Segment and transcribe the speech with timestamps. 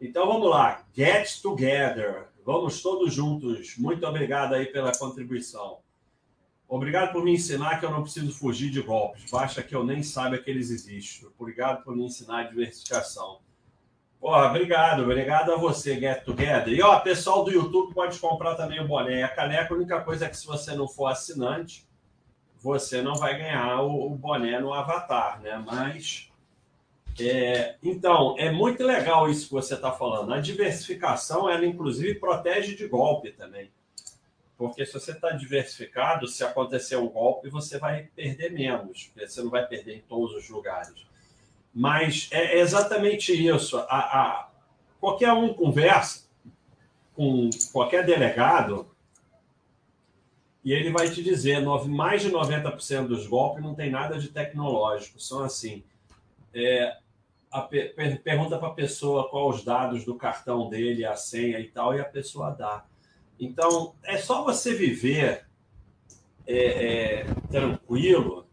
[0.00, 2.28] Então vamos lá, get together.
[2.44, 3.76] Vamos todos juntos.
[3.76, 5.78] Muito obrigado aí pela contribuição.
[6.68, 9.30] Obrigado por me ensinar que eu não preciso fugir de golpes.
[9.30, 11.28] Basta que eu nem saiba que eles existem.
[11.38, 13.40] Obrigado por me ensinar a diversificação.
[14.20, 16.72] Porra, obrigado, obrigado a você, Get Together.
[16.72, 19.22] E ó, pessoal do YouTube pode comprar também o boné.
[19.22, 21.86] A caneca, a única coisa é que se você não for assinante,
[22.58, 25.62] você não vai ganhar o, o boné no Avatar, né?
[25.64, 26.32] Mas
[27.18, 30.32] é, então, é muito legal isso que você está falando.
[30.34, 33.70] A diversificação, ela inclusive protege de golpe também.
[34.56, 39.10] Porque se você está diversificado, se acontecer um golpe, você vai perder menos.
[39.16, 41.06] Você não vai perder em todos os lugares.
[41.74, 43.78] Mas é exatamente isso.
[43.78, 44.50] A, a,
[44.98, 46.26] qualquer um conversa
[47.14, 48.90] com qualquer delegado
[50.64, 55.20] e ele vai te dizer, mais de 90% dos golpes não tem nada de tecnológico.
[55.20, 55.84] São assim,
[56.52, 56.96] é,
[57.62, 62.00] pergunta para a pessoa qual os dados do cartão dele, a senha e tal, e
[62.00, 62.84] a pessoa dá.
[63.38, 65.46] Então, é só você viver
[66.46, 68.46] é, é, tranquilo.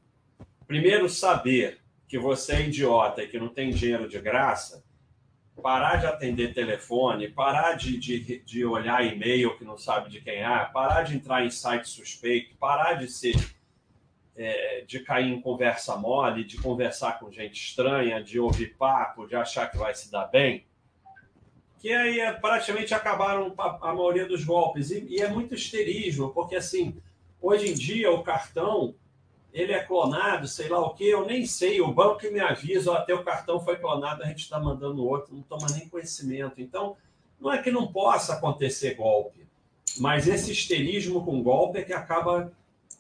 [0.68, 4.84] Primeiro, saber que você é idiota e que não tem dinheiro de graça,
[5.62, 10.44] parar de atender telefone, parar de, de, de olhar e-mail que não sabe de quem
[10.44, 13.36] é, parar de entrar em site suspeito, parar de ser
[14.36, 19.36] é, de cair em conversa mole, de conversar com gente estranha, de ouvir papo, de
[19.36, 20.66] achar que vai se dar bem,
[21.80, 24.90] que aí é, praticamente acabaram a, maioria dos golpes.
[24.90, 26.96] E, e, é muito histerismo, porque assim,
[27.42, 28.96] hoje em dia o cartão
[29.54, 33.02] ele é clonado, sei lá o que, eu nem sei, o banco me avisa, ó,
[33.02, 36.60] teu cartão foi clonado, a gente está mandando outro, não toma nem conhecimento.
[36.60, 36.98] Então,
[37.40, 39.46] não é que não possa acontecer golpe,
[40.00, 42.52] mas esse histerismo com golpe é que acaba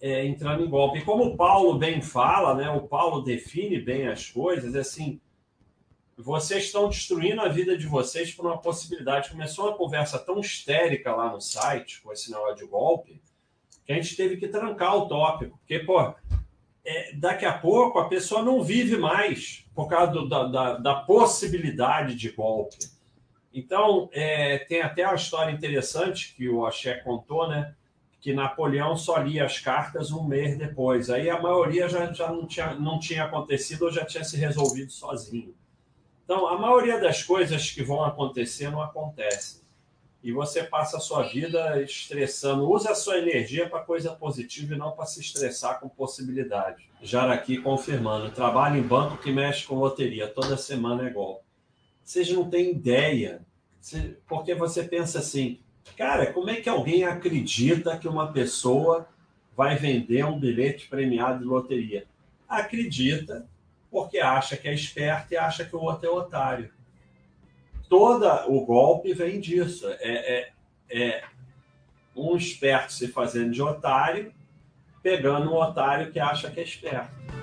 [0.03, 0.99] é, entrando em golpe.
[0.99, 5.21] E como o Paulo bem fala, né, o Paulo define bem as coisas, é assim,
[6.17, 9.29] vocês estão destruindo a vida de vocês por uma possibilidade.
[9.29, 13.21] Começou uma conversa tão histérica lá no site, com esse negócio de golpe,
[13.85, 15.57] que a gente teve que trancar o tópico.
[15.59, 16.13] Porque, pô,
[16.83, 20.95] é, daqui a pouco a pessoa não vive mais por causa do, da, da, da,
[20.95, 22.77] possibilidade de golpe.
[23.53, 27.73] Então, é, tem até uma história interessante que o Axé contou, né?
[28.23, 31.09] Que Napoleão só lia as cartas um mês depois.
[31.09, 34.93] Aí a maioria já, já não, tinha, não tinha acontecido ou já tinha se resolvido
[34.93, 35.53] sozinho.
[36.23, 39.61] Então, a maioria das coisas que vão acontecer não acontece.
[40.23, 42.71] E você passa a sua vida estressando.
[42.71, 46.89] Usa a sua energia para coisa positiva e não para se estressar com possibilidade.
[47.01, 48.31] Jaraqui confirmando.
[48.31, 50.29] Trabalho em banco que mexe com loteria.
[50.29, 51.43] Toda semana é golpe.
[52.01, 53.45] Vocês não têm ideia.
[54.29, 55.59] Porque você pensa assim,
[55.97, 59.07] Cara, como é que alguém acredita que uma pessoa
[59.55, 62.05] vai vender um bilhete premiado de loteria?
[62.49, 63.47] Acredita
[63.91, 66.71] porque acha que é esperto e acha que o outro é otário.
[67.87, 69.87] Todo o golpe vem disso.
[69.99, 70.51] É, é,
[70.89, 71.23] é
[72.15, 74.33] um esperto se fazendo de otário,
[75.03, 77.42] pegando um otário que acha que é esperto.